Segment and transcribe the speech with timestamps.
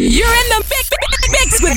[0.00, 0.88] You're in the mix,
[1.28, 1.76] mix with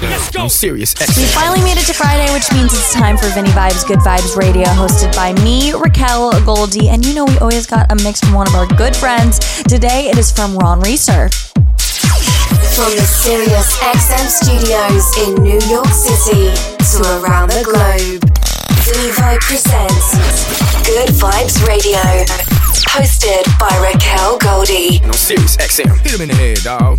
[0.00, 0.42] Let's go.
[0.42, 0.94] I'm serious.
[1.18, 4.36] We finally made it to Friday, which means it's time for Vinny Vibes Good Vibes
[4.36, 6.88] Radio, hosted by me, Raquel Goldie.
[6.88, 9.40] And you know, we always got a mix from one of our good friends.
[9.64, 11.30] Today it is from Ron Reeser.
[12.78, 16.54] From the Sirius XM studios in New York City
[16.94, 18.22] to around the globe,
[18.86, 20.14] Vinny Vibe presents
[20.86, 25.00] Good Vibes Radio, hosted by Raquel Goldie.
[25.00, 25.98] No Sirius XM.
[25.98, 26.98] Hit him in the head, dog.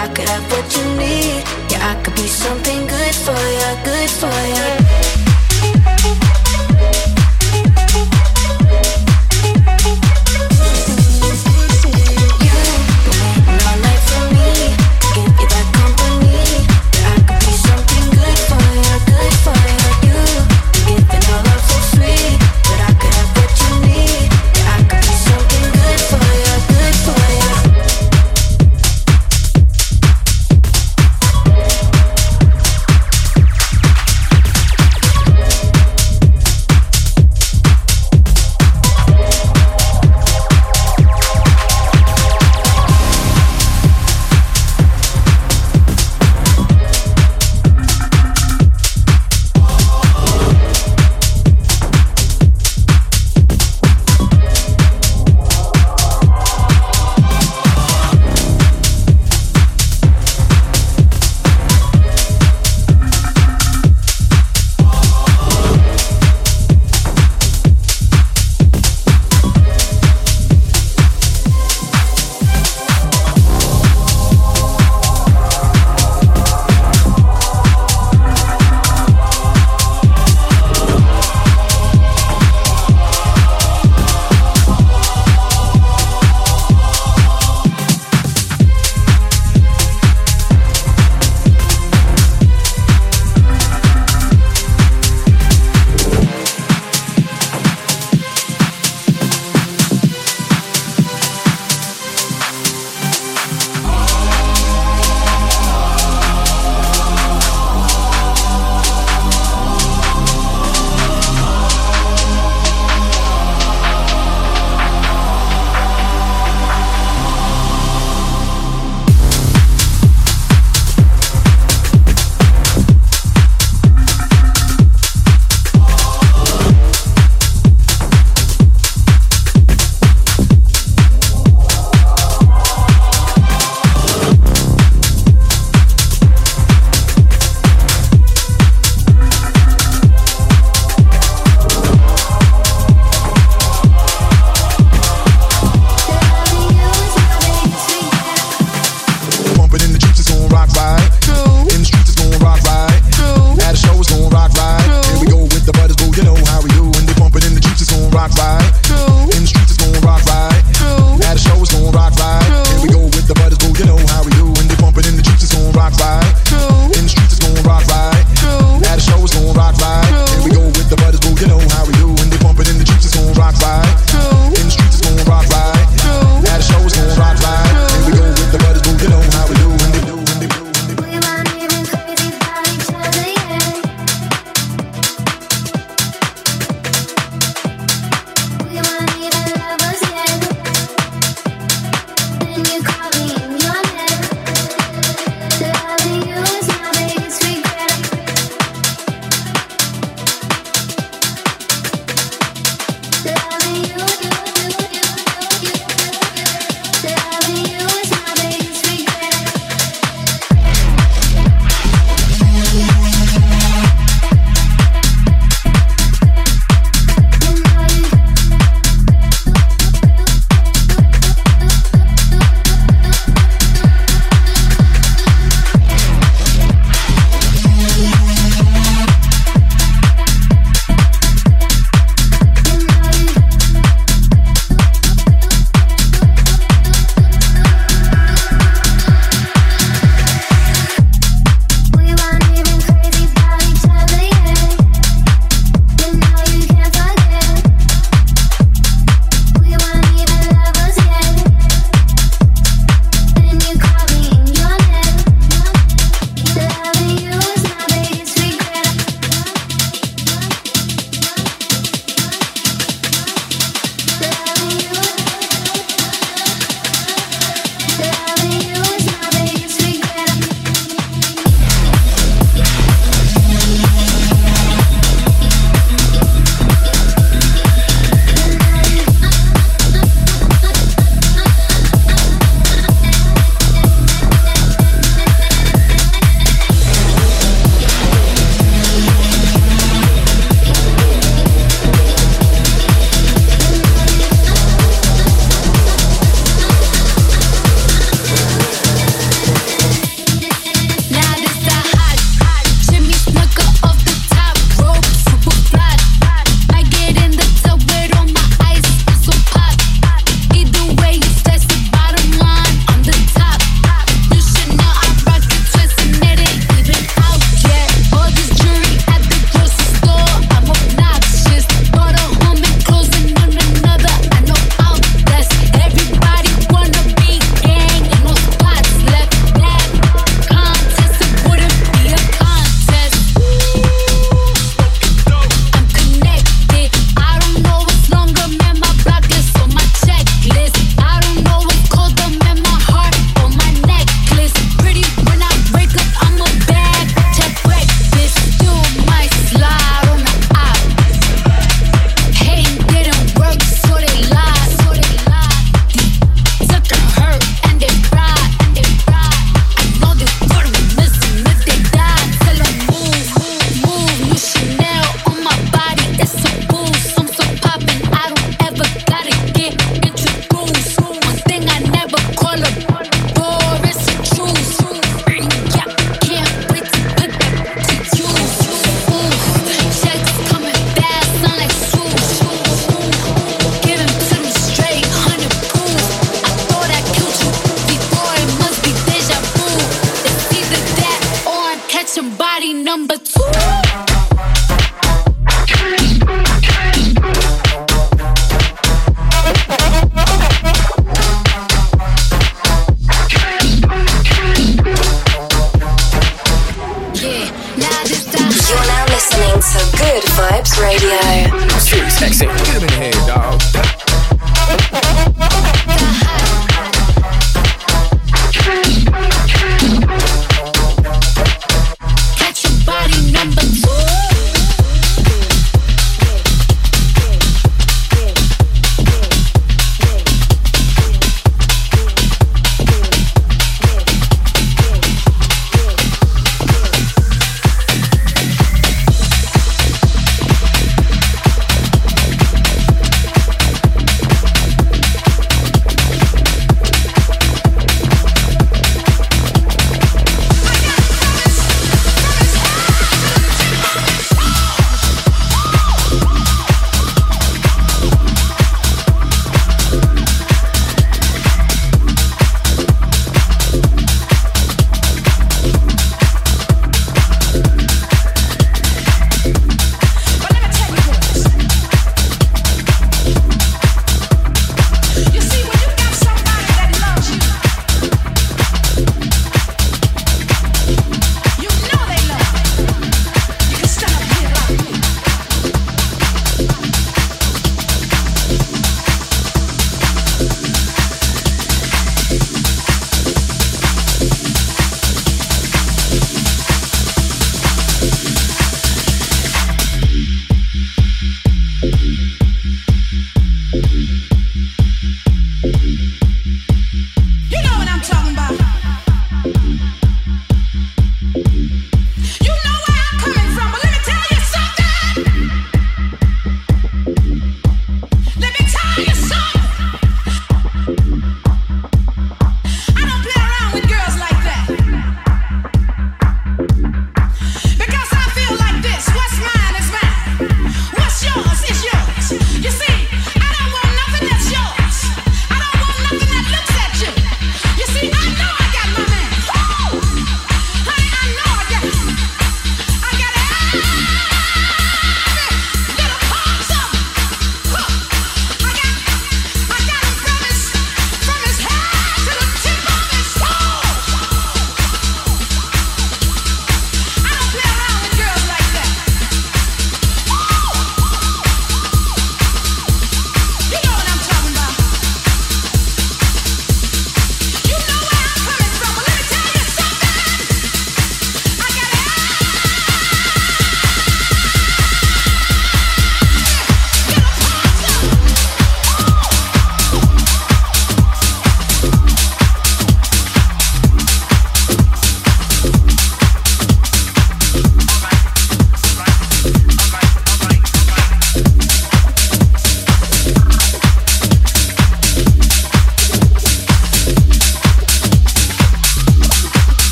[0.00, 1.44] I could have what you need.
[1.70, 5.09] Yeah, I could be something good for you, good for you.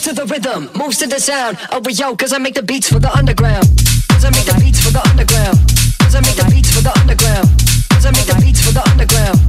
[0.00, 1.58] moves to the rhythm, moves to the sound.
[1.72, 3.66] Oh, but yo, cause I make the beats for the underground.
[4.08, 5.58] Cause I make the beats for the underground.
[6.00, 7.48] Cause I make the beats for the underground.
[7.90, 9.39] Cause I make the beats for the underground.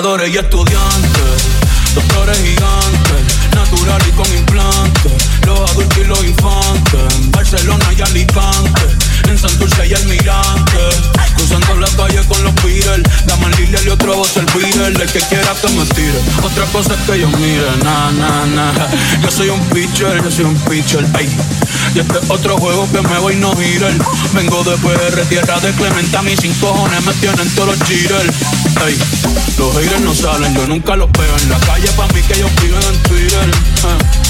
[0.00, 0.87] y estudiantes.
[19.22, 21.28] Yo soy un pitcher, yo soy un pitcher, ay.
[21.94, 23.92] Y este otro juego que me voy no girar.
[24.34, 28.34] Vengo de PR, tierra de Clementa, mis cinco cojones me tienen todos los cheaters.
[28.84, 28.96] Ay,
[29.58, 32.50] los haters no salen, yo nunca los veo en la calle, pa' mí que ellos
[32.62, 33.50] viven en Twitter.
[33.84, 34.27] Ah.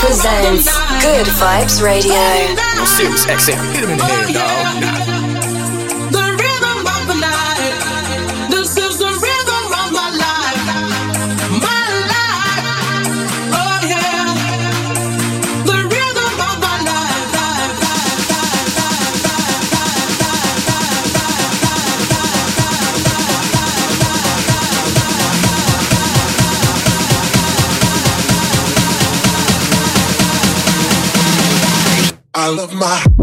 [0.00, 0.64] presents
[1.02, 2.14] Good Vibes Radio.
[2.80, 4.79] On Sirius XM, hit him in the head, dog.
[32.50, 33.19] love my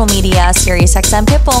[0.00, 1.59] social media, SiriusXM Pitbull.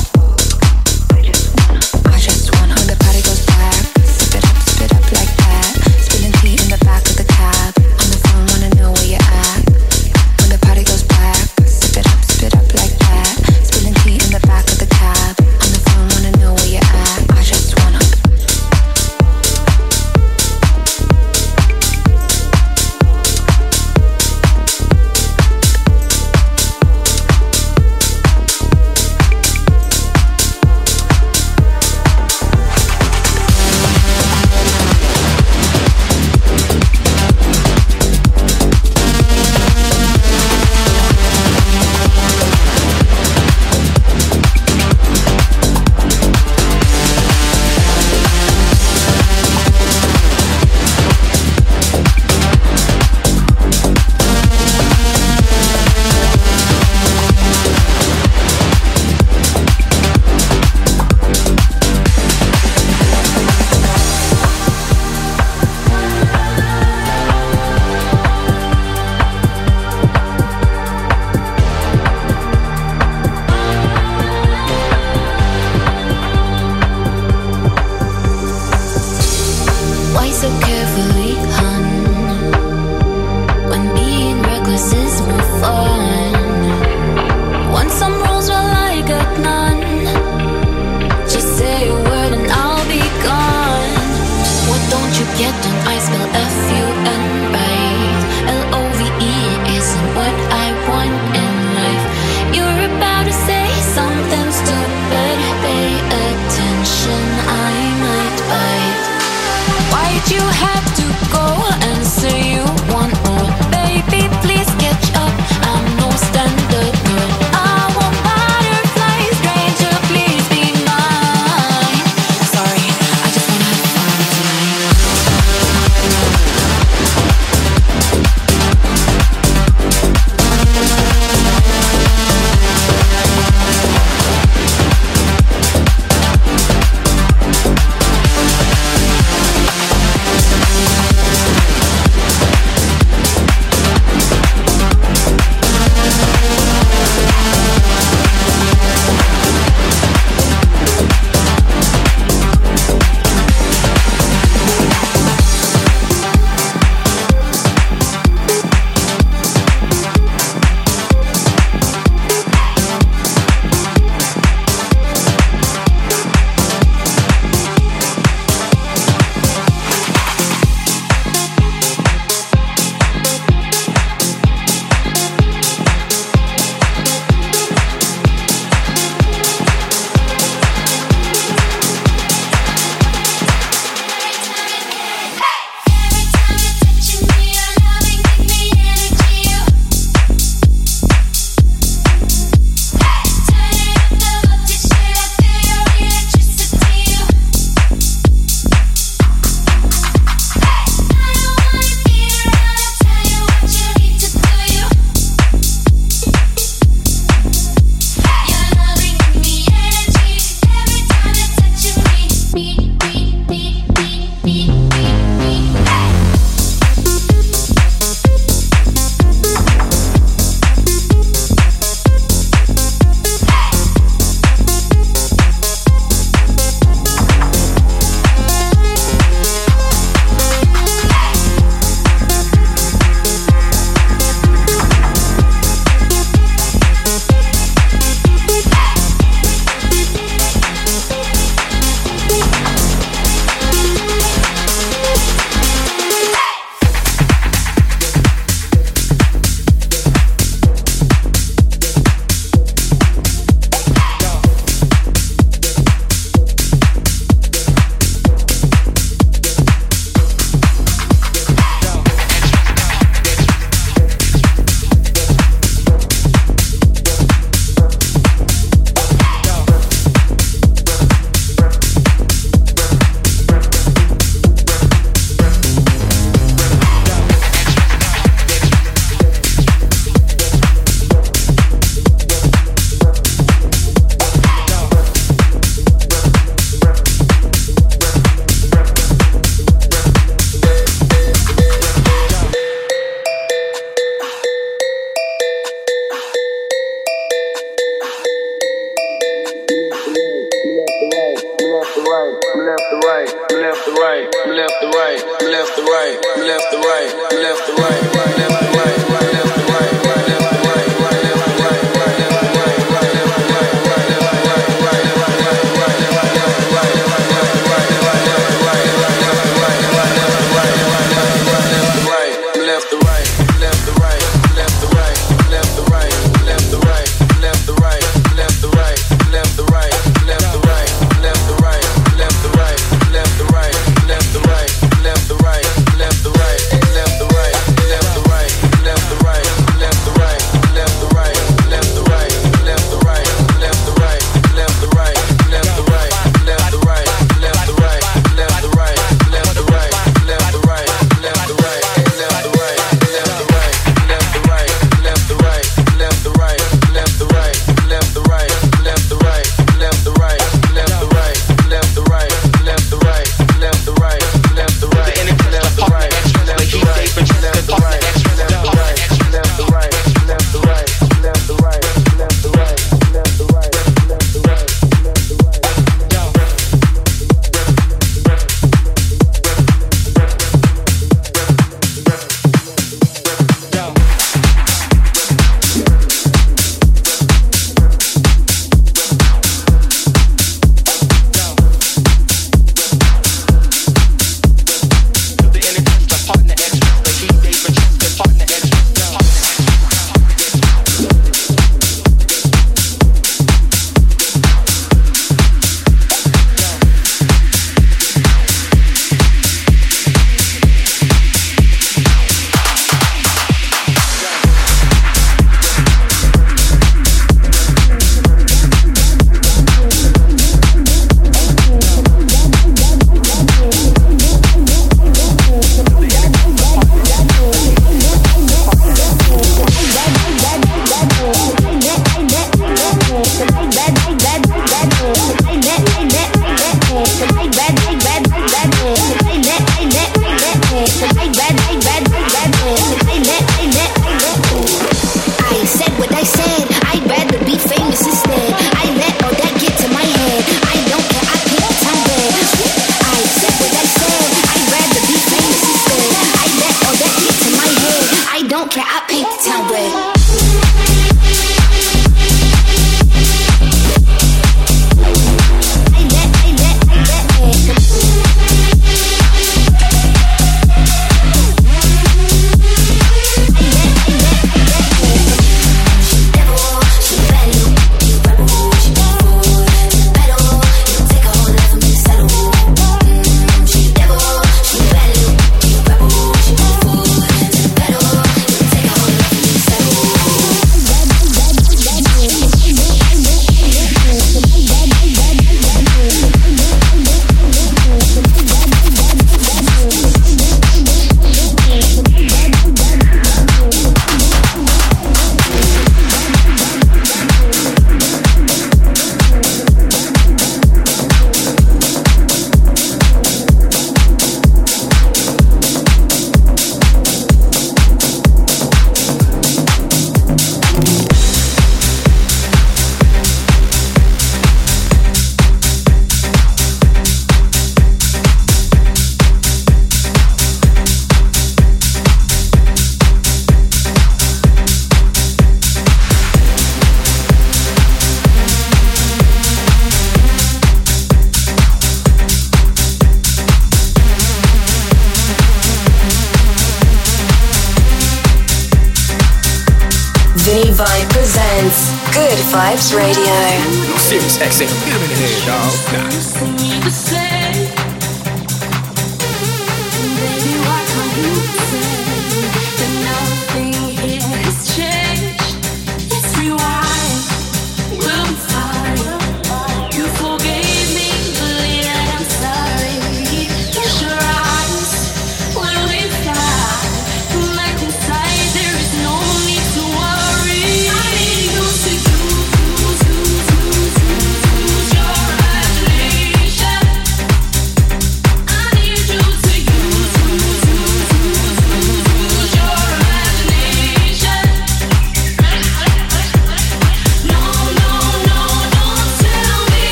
[459.42, 460.09] town.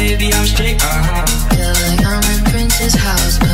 [0.00, 0.82] baby, I'm straight.
[0.82, 1.26] Uh huh.
[1.54, 3.49] Feel like I'm in Prince's house.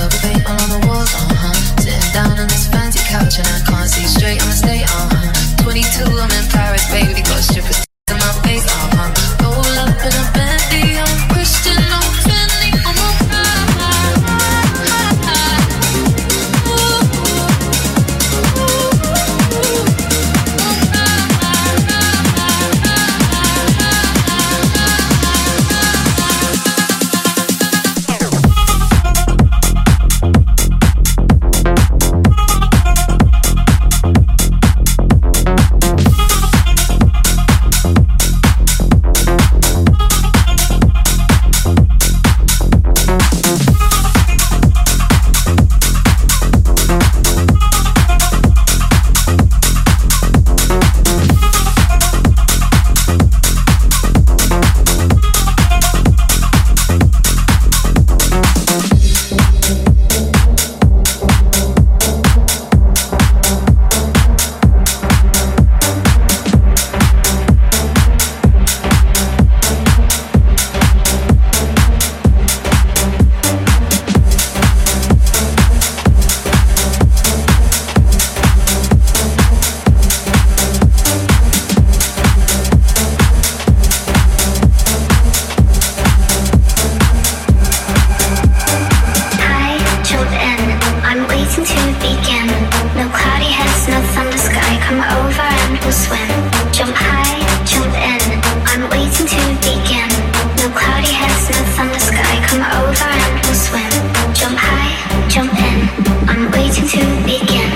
[106.86, 107.75] to begin.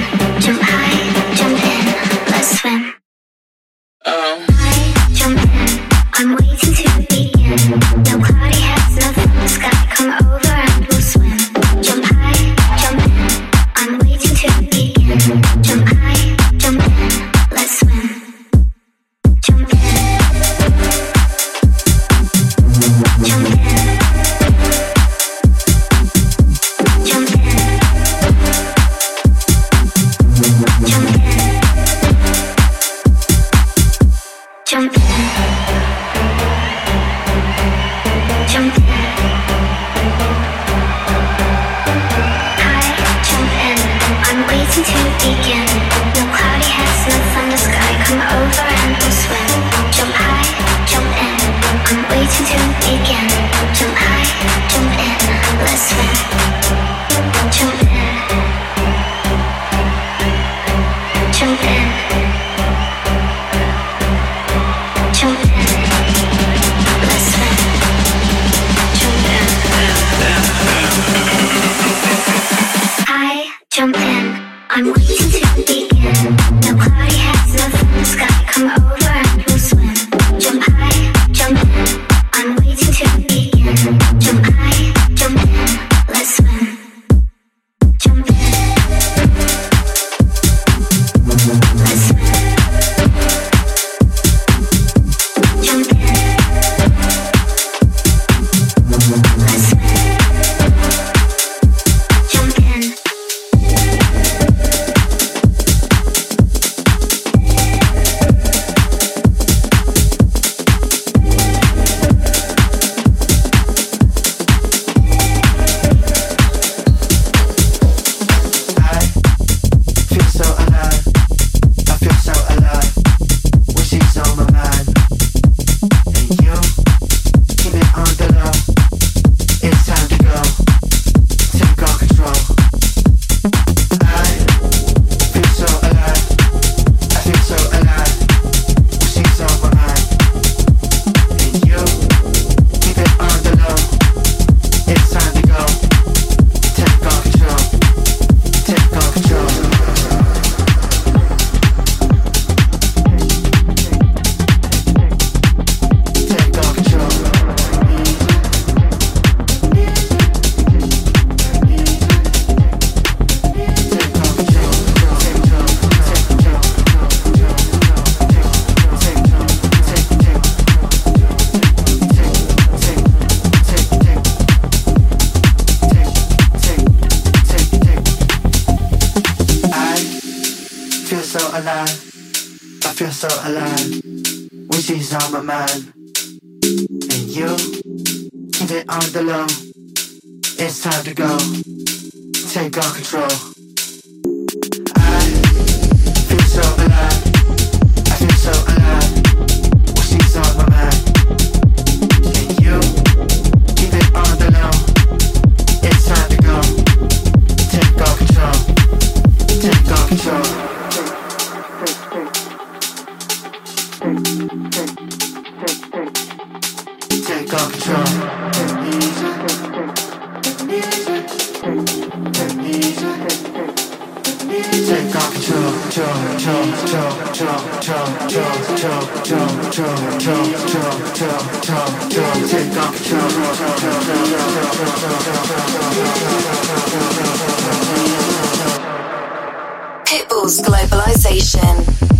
[240.04, 242.19] Pitbull's Globalization.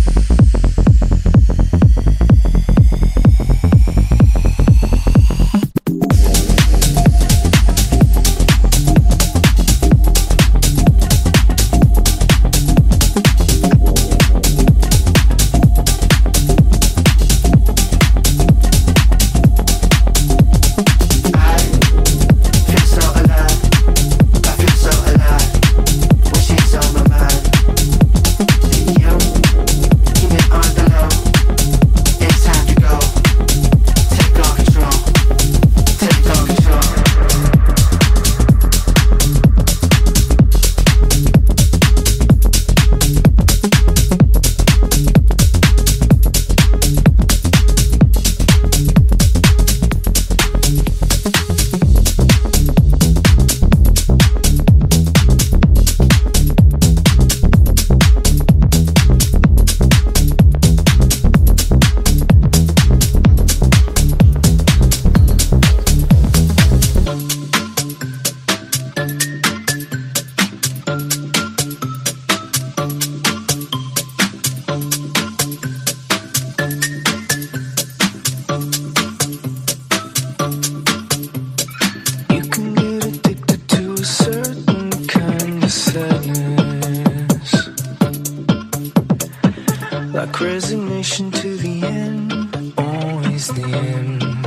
[94.11, 94.45] end.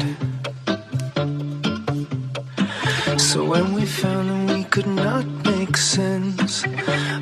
[3.20, 6.64] So when we found that we could not make sense,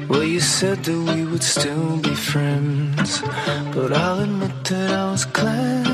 [0.08, 3.22] well, you said that we would still be friends.
[3.74, 5.91] But I'll admit that I was glad.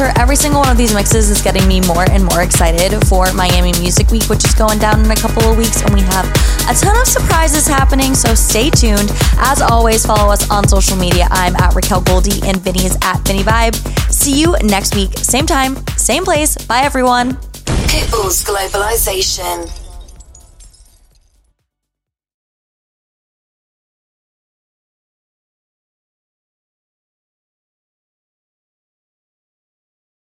[0.00, 0.12] Reeser.
[0.20, 3.72] Every single one of these mixes is getting me more and more excited for Miami
[3.80, 5.82] Music Week, which is going down in a couple of weeks.
[5.82, 6.26] And we have
[6.68, 9.10] a ton of surprises happening, so stay tuned.
[9.38, 11.26] As always, follow us on social media.
[11.30, 13.74] I'm at Raquel Goldie and Vinny is at Vinny Vibe.
[14.10, 16.56] See you next week, same time, same place.
[16.56, 17.34] Bye, everyone.
[17.88, 19.79] Pitbull's Globalization.